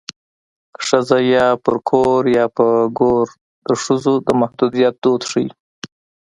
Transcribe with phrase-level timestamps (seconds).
[0.85, 2.65] ښځه یا پر کور یا په
[2.99, 3.27] ګور
[3.67, 5.49] د ښځو د محدودیت دود ښيي